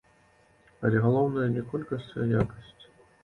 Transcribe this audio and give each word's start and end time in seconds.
Але 0.87 1.01
галоўнае 1.03 1.45
не 1.57 1.63
колькасць, 1.73 2.09
а 2.23 2.25
якасць. 2.41 2.83